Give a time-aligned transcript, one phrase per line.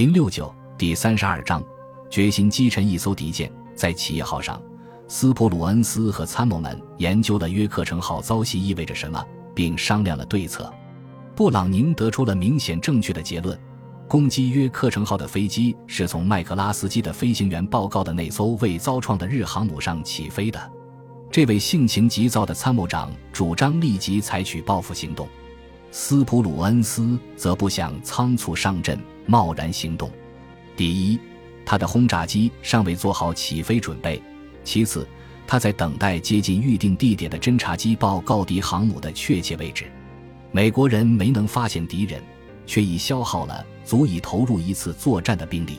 [0.00, 1.62] 零六九第三十二章，
[2.08, 3.52] 决心击沉一艘敌舰。
[3.74, 4.58] 在企业号上，
[5.08, 9.22] 斯普鲁恩斯和参谋们研究了约克城号遭袭意味着什么，
[9.54, 10.72] 并商量了对策。
[11.36, 13.60] 布朗宁得出了明显正确的结论：
[14.08, 20.72] 攻击约克城号的飞机是从麦克拉斯基的飞行员报告的那艘未遭创的日航母上起飞的。
[21.30, 25.28] 这位性情急躁的参谋长主张立即采取报复行动。
[25.90, 30.10] 斯普鲁恩斯则不想仓促上阵、贸然行动。
[30.76, 31.18] 第一，
[31.64, 34.20] 他的轰炸机尚未做好起飞准备；
[34.64, 35.06] 其次，
[35.46, 39.90] 他在等待接近预定地点的侦察机报告敌航母的确切位置。
[40.52, 42.22] 美国人没能发现敌人，
[42.66, 45.78] 却已消耗了足以投入一次作战的兵力。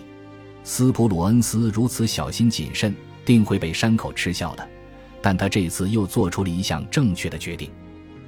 [0.64, 4.70] 斯普鲁恩斯如此小心谨慎，定会被山口嗤笑的。
[5.22, 7.70] 但他这次又做出了一项正确的决定。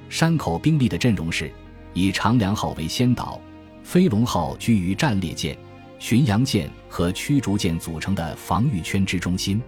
[0.08, 1.50] 山口兵力的阵容是。
[1.96, 3.40] 以长良号为先导，
[3.84, 5.56] 飞龙号居于战列舰、
[5.98, 9.62] 巡洋舰和驱逐舰组成的防御圈之中心。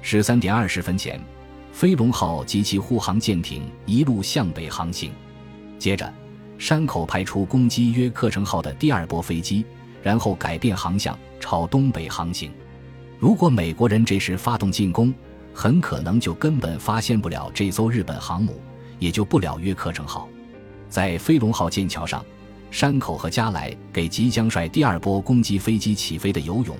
[0.00, 1.20] 十三点二十分前，
[1.70, 5.12] 飞龙号及其护航舰艇一路向北航行。
[5.78, 6.10] 接着，
[6.58, 9.64] 山口派出攻击约克城号的第二波飞机，
[10.02, 12.50] 然后改变航向，朝东北航行。
[13.18, 15.14] 如果美国人这时发动进攻，
[15.52, 18.58] 很可能就根本发现不了这艘日本航母，
[18.98, 20.26] 也就不了约克城号。
[20.88, 22.24] 在飞龙号舰桥上，
[22.70, 26.76] 山口和加莱给即将率第二波攻击飞机起飞的游泳、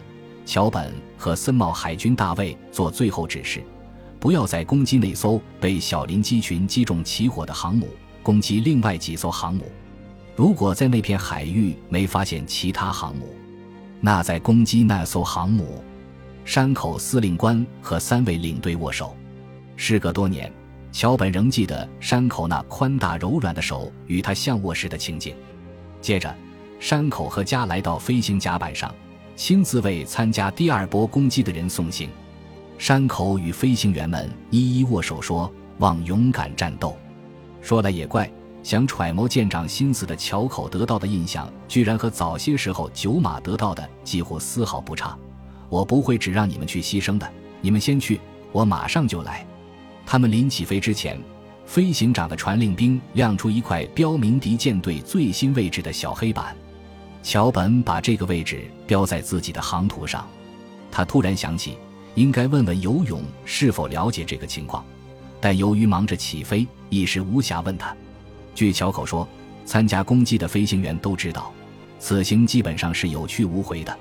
[0.46, 3.62] 桥本和森茂海军大尉做最后指示：
[4.18, 7.88] 不要再攻击那艘被小林机群击中起火的航母，
[8.22, 9.64] 攻击另外几艘航母。
[10.36, 13.34] 如果在那片海域没发现其他航母，
[14.00, 15.82] 那再攻击那艘航母。
[16.44, 19.16] 山口司令官和三位领队握手。
[19.76, 20.50] 事隔多年。
[20.92, 25.36] 桥本仍记得山口那宽大柔软的手与他相握时的情景。
[26.00, 26.34] 接着，
[26.78, 28.94] 山口和家来到飞行甲板上，
[29.36, 32.08] 亲自为参加第二波攻击的人送行。
[32.78, 36.96] 山口与飞行员们一一握手，说望勇敢战斗。
[37.60, 38.30] 说来也怪，
[38.62, 45.16] 想揣摩舰长心思的桥口得到的印象，居然和早些时候九马得到的几乎丝毫不差。
[45.68, 48.18] 我不会只让你们去牺牲的，你们先去，
[48.50, 49.46] 我马上就来。
[50.06, 51.20] 他们临起飞之前，
[51.70, 56.52] 飞行长的传令兵亮出一块标明敌舰队最新位置的小黑板。
[57.22, 60.28] 桥本把这个位置标在自己的航图上。
[60.90, 61.78] 他突然想起，
[62.16, 64.84] 应该问问游泳是否了解这个情况，
[65.40, 67.96] 但由于忙着起飞，一时无暇问他。
[68.52, 69.28] 据桥口说，
[69.64, 71.52] 参加攻击的飞行员都知道，
[72.00, 73.96] 此行基本上是有去无回的。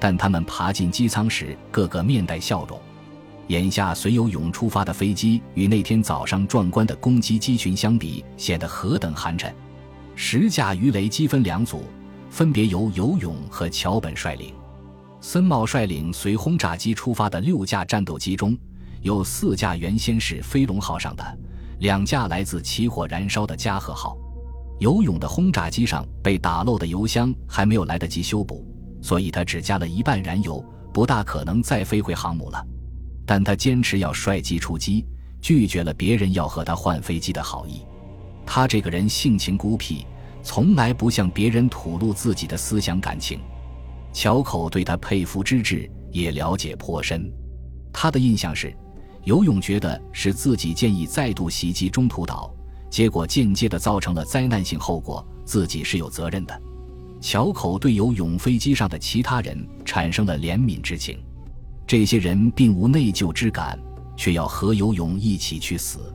[0.00, 2.80] 但他们爬进机舱时，个个面带笑容。
[3.52, 9.52] 眼下随游泳出发的飞机，与那天早上壮观的攻击机群相比，显得何等寒碜。
[10.14, 11.84] 十架鱼雷机分两组，
[12.30, 14.54] 分别由游泳和桥本率领。
[15.20, 18.56] 森茂率领随轰炸机出发的六架战斗机中，
[19.02, 21.38] 有四架原先是飞龙号上的，
[21.80, 24.16] 两架来自起火燃烧的加贺号。
[24.78, 28.66] 游泳的轰炸机上被打漏的油箱还没有来得及修补，
[29.02, 32.66] 所以他只加了一半燃油，不大可能再飞回航母了。
[33.24, 35.04] 但他坚持要率机出击，
[35.40, 37.82] 拒绝了别人要和他换飞机的好意。
[38.44, 40.04] 他这个人性情孤僻，
[40.42, 43.40] 从来不向别人吐露自己的思想感情。
[44.12, 47.32] 桥口对他佩服之至，也了解颇深。
[47.92, 48.74] 他的印象是，
[49.24, 52.52] 游泳觉得是自己建议再度袭击中途岛，
[52.90, 56.62] 结果间接的造成了灾难性后果，自己是有责任的。
[57.20, 61.22] 桥口对游泳飞机上的其他人产生了怜悯之情。
[61.92, 63.78] 这些人并无内疚之感，
[64.16, 66.10] 却要和游泳一起去死。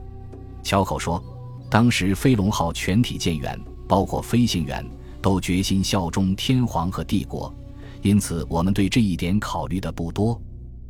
[0.60, 1.22] 桥口说，
[1.70, 3.56] 当时飞龙号全体舰员，
[3.86, 4.84] 包括飞行员，
[5.22, 7.54] 都决心效忠天皇和帝国，
[8.02, 10.42] 因此我们对这一点考虑的不多。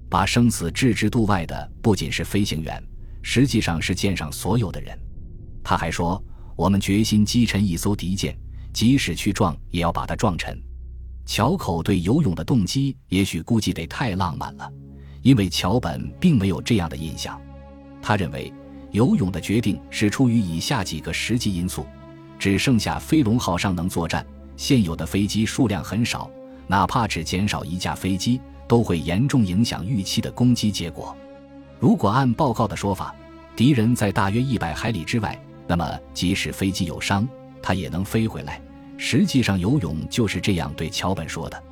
[0.08, 2.82] 把生死置之度外的不仅是飞行员，
[3.20, 4.98] 实际上是舰上所有的人。
[5.62, 6.18] 他还说，
[6.56, 8.34] 我们决心击沉一艘敌舰，
[8.72, 10.58] 即使去撞，也要把它撞沉。
[11.28, 14.72] 桥口对游泳的动机，也许估计得太浪漫了，
[15.20, 17.38] 因为桥本并没有这样的印象。
[18.00, 18.50] 他认为
[18.92, 21.84] 游泳的决定是出于以下几个实际因素：
[22.38, 24.26] 只剩下飞龙号上能作战，
[24.56, 26.30] 现有的飞机数量很少，
[26.66, 31.14] 哪怕只减少一架飞机，都会严重影响预期的攻击结果。
[31.78, 33.14] 如果按报告的说法，
[33.54, 37.28] 敌人在大约一百海里之外，那么即使飞机有伤，
[37.62, 38.58] 它也能飞回来。
[38.98, 41.62] 实际上，游泳就是这样对桥本说的。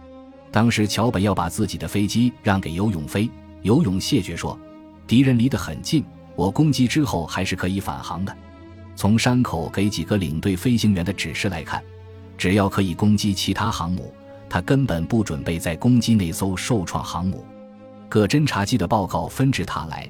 [0.50, 3.28] 当时，桥本要把自己的飞机让给游泳飞，
[3.62, 4.58] 游泳谢绝说
[5.06, 6.04] ：“敌人离得很近，
[6.36, 8.34] 我攻击之后还是可以返航的。”
[8.94, 11.82] 从山口给几个领队飞行员的指示来看，
[12.38, 14.14] 只要可以攻击其他航母，
[14.48, 17.44] 他根本不准备再攻击那艘受创航母。
[18.08, 20.08] 各侦察机的报告纷至沓来，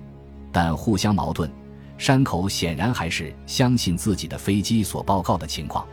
[0.52, 1.50] 但互相矛盾。
[1.98, 5.84] 山口显然还是相信自己的飞机所报告的情况。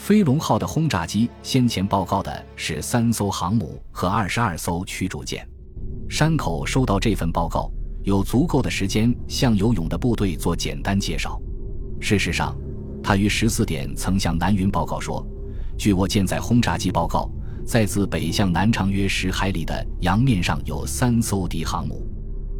[0.00, 5.46] 飞龙号的轰炸机先前报告的是三艘航母和二十二艘驱逐舰。
[6.08, 7.70] 山口收到这份报告，
[8.02, 11.38] 有足够的时间向游泳的部队做简单介绍。
[12.00, 12.56] 事实上，
[13.02, 15.24] 他于十四点曾向南云报告说
[15.76, 17.30] ：“据我舰载轰炸机报告，
[17.66, 22.08] 在自北向南长约十海里的洋面上有三艘敌航母。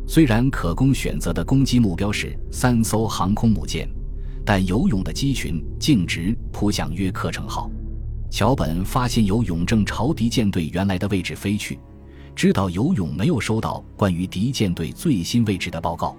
[0.06, 3.88] 虽然可供选择的攻击目标是三艘航空母舰。”
[4.52, 7.70] 但游泳的机群径直扑向约克城号，
[8.32, 11.78] 桥本发现游泳正朝敌舰队原来的位置飞去，
[12.34, 16.16] 知道游泳没有收到关于敌舰队最新位置的报告，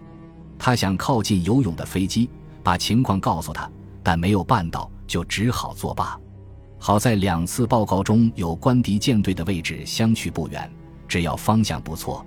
[0.58, 2.30] 他想靠近游泳的飞机，
[2.64, 3.70] 把情况告诉他，
[4.02, 6.18] 但没有办到，就只好作罢。
[6.80, 10.72] 好在两次报告中有关敌舰队的位置相去不远，
[11.06, 12.26] 只要方向不错，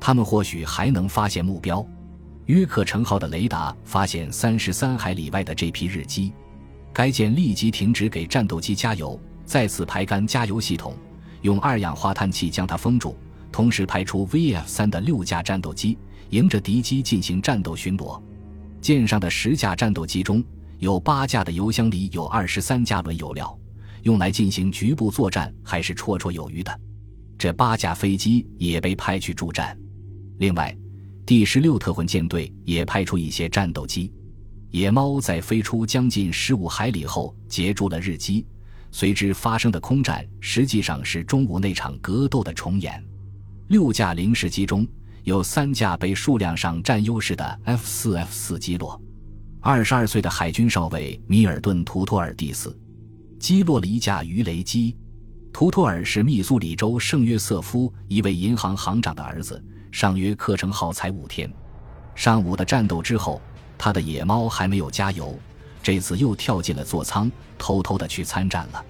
[0.00, 1.86] 他们或许还能发现目标。
[2.46, 6.32] 约克城号的雷达发现三十三海里外的这批日机，
[6.92, 10.94] 该舰立即停止给战斗机加油，再次排干加油系统，
[11.40, 13.16] 用二氧化碳气将它封住，
[13.50, 15.96] 同时派出 VF 三的六架战斗机，
[16.30, 18.20] 迎着敌机进行战斗巡逻。
[18.78, 20.44] 舰上的十架战斗机中
[20.80, 23.58] 有八架的油箱里有二十三加仑油料，
[24.02, 26.80] 用来进行局部作战还是绰绰有余的。
[27.38, 29.74] 这八架飞机也被派去助战。
[30.36, 30.76] 另外。
[31.26, 34.12] 第十六特混舰队也派出一些战斗机，
[34.70, 38.46] 野猫在飞出将近十五海里后截住了日机，
[38.90, 43.02] 随之发生的空战实际上是中午那场格斗的重演。
[43.68, 44.86] 六架零式机中
[45.22, 49.00] 有三架被数量上占优势的 F 四 F 四击落，
[49.62, 52.78] 二十二岁的海军少尉米尔顿·图托尔蒂斯
[53.38, 54.94] 击落了一架鱼雷机。
[55.54, 59.62] 图托尔是密苏里州圣约瑟夫一位银行行长的儿子。
[59.92, 61.48] 上约课程耗才五天，
[62.16, 63.40] 上午的战斗之后，
[63.78, 65.38] 他的野猫还没有加油，
[65.80, 68.84] 这次又跳进了座舱，偷偷的去参战了。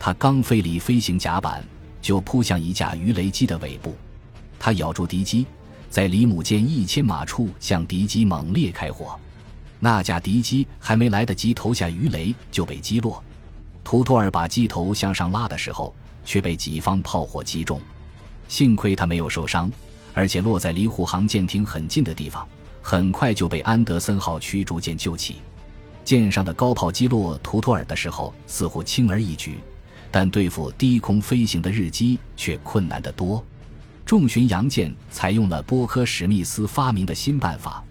[0.00, 1.62] 他刚飞离飞行甲板，
[2.00, 3.94] 就扑向一架鱼雷机的尾部，
[4.58, 5.44] 他咬住敌机，
[5.90, 9.20] 在离母舰一千码处向敌机猛烈开火。
[9.78, 13.22] 那架敌机还没来得及投下鱼雷，就被击落。
[13.88, 17.80] 图托尔把机头向上拉的时候，却被己方炮火击中，
[18.46, 19.72] 幸亏他没有受伤。
[20.12, 22.46] 而且落在离护航舰艇很近的地方，
[22.82, 25.36] 很快就被安德森号驱逐舰救起。
[26.04, 29.58] 舰上的高炮击落图托尔的时候似乎轻而易举，
[30.10, 33.42] 但对付低空飞行的日机却困难得多。
[34.04, 37.82] 重巡洋舰采用了波科史密斯发明的新办法，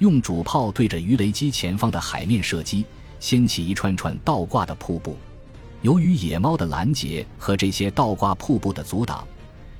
[0.00, 2.84] 用主炮对着鱼雷机前方的海面射击，
[3.18, 5.16] 掀起一串串倒挂的瀑布。
[5.86, 9.24] 由于野猫的拦截和这些倒挂瀑布的阻挡。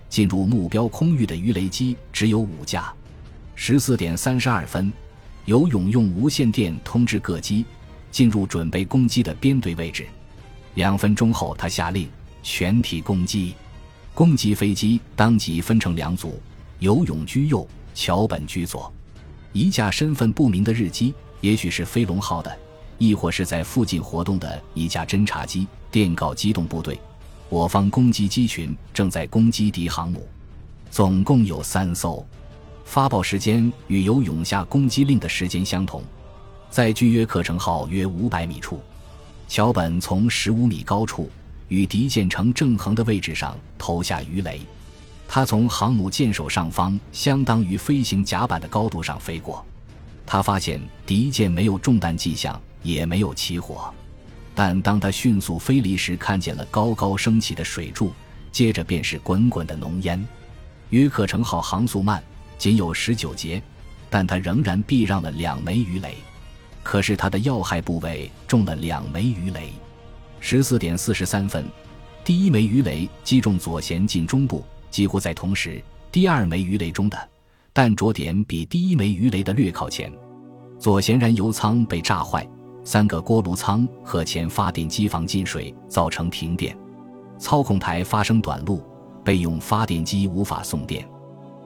[0.09, 2.95] 进入目标空域的鱼雷机只有五架。
[3.57, 4.93] 十四点三十二分，
[5.47, 7.65] 游泳用无线电通知各机
[8.13, 10.07] 进入准备攻击的编队位置。
[10.75, 12.09] 两分钟后，他下令
[12.41, 13.57] 全体攻击。
[14.15, 16.41] 攻击飞机当即分成两组，
[16.79, 18.95] 游泳居右，桥本居左。
[19.53, 22.57] 一架身份不明的日机，也许是飞龙号的，
[22.97, 27.01] 亦或是在附近活动的一架侦察机，电告机动部队。
[27.49, 30.27] 我方攻击机群正在攻击敌航母，
[30.91, 32.27] 总共有三艘。
[32.85, 36.03] 发报时间与游泳下攻击令的时间相同，
[36.71, 38.81] 在距约克城号约五百米处，
[39.49, 41.31] 桥本从十五米高处
[41.69, 44.61] 与敌舰呈正横的位置上投下鱼雷。
[45.29, 49.65] 他从航母舰首上方，相当于飞行甲板的高度上飞过。
[50.25, 53.93] 他发现敌舰没有中弹迹象，也没有起火。
[54.57, 58.11] 但当他迅速飞离时，看见了高高升起的水柱，
[58.51, 60.27] 接着便是滚滚的浓烟。
[60.89, 62.25] 约克城号航速慢，
[62.57, 63.63] 仅有十九节，
[64.09, 66.15] 但他仍然避让了两枚鱼雷。
[66.83, 69.71] 可是他的要害部位中了两枚鱼雷。
[70.41, 71.67] 十四点四十三分，
[72.25, 77.29] 第一枚鱼雷击中左舷近中部，几乎在同时，第二枚鱼雷中的
[77.75, 80.11] 弹着点比第一枚鱼雷的略靠前，
[80.79, 82.49] 左舷燃油舱被炸坏。
[82.87, 86.79] 三个锅炉舱和前发电机房进水，造成停电，
[87.37, 88.81] 操控台发生短路，
[89.25, 91.05] 备用发电机无法送电，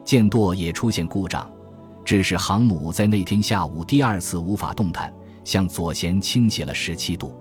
[0.03, 1.47] 舰舵也出现故障，
[2.07, 5.13] 致使航母在那天下午第二次无法动弹，
[5.45, 7.39] 向左舷倾斜了十七度。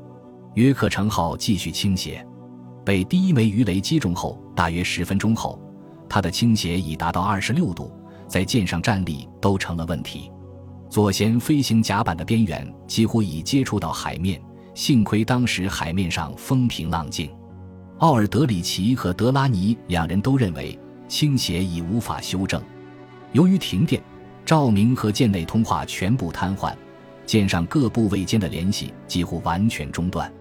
[0.56, 2.28] 约克城号继续倾斜，
[2.84, 5.58] 被第一枚鱼雷击中后，大约十分钟后，
[6.10, 7.90] 它的倾斜已达到二十六度，
[8.28, 10.30] 在舰上站立都成了问题。
[10.90, 14.42] 左舷飞行甲板的边缘几乎已接触到海面，
[14.74, 17.30] 幸亏当时海面上风平浪静。
[18.00, 20.78] 奥尔德里奇和德拉尼两人都认为
[21.08, 22.60] 倾斜已无法修正。
[23.34, 24.02] 由于停电，
[24.44, 26.74] 照明和舰内通话全部瘫痪，
[27.24, 30.32] 舰上各部位间的联系几乎完全中断。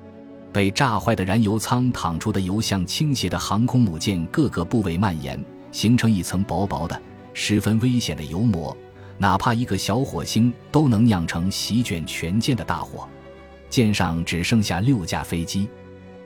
[0.51, 5.39] 被炸坏的燃油舱淌出的油向倾斜的航空母舰各个部位蔓延，
[5.73, 6.99] 形成一层薄薄的、
[7.35, 8.75] 十分危险的油膜。
[9.19, 13.07] 哪怕一个小火星都能酿成席卷全舰的大火。
[13.69, 15.69] 舰上只剩下六架飞机。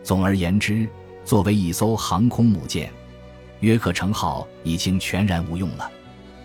[0.05, 0.89] 总而言之，
[1.25, 2.93] 作为一艘航空母舰，
[3.61, 5.91] 约克城号已经全然无用了。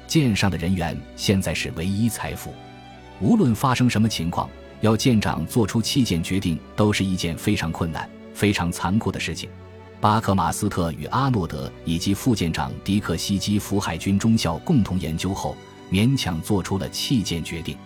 [0.08, 2.54] 舰上的人员现在是唯一财富。
[3.20, 4.50] 无论发生什么情况。
[4.82, 9.50] 要舰长做出弃舰决定，都是一件非常困难、非常残酷的事情。
[10.00, 15.58] 巴克马斯特与阿诺德以及副舰长迪克西基福海军中校共同研究后，
[15.92, 17.78] 勉强做出了弃舰决定。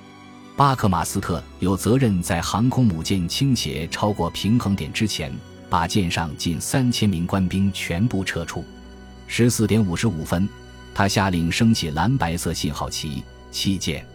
[0.56, 5.34] 巴克马斯特有责任在航空母舰倾斜超过平衡点之前，
[5.70, 8.64] 把舰上近三千名官兵全部撤出。
[9.28, 10.48] 十四点五十五分，
[10.94, 14.06] 他下令升起蓝白色信号旗，弃舰。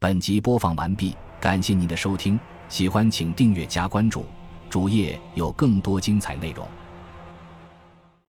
[0.00, 4.26] 本集播放完毕，感谢您的收听，喜欢请订阅加关注，
[4.68, 6.66] 主页有更多精彩内容。